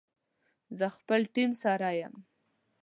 [0.77, 2.15] زه خپل ټیم سره یم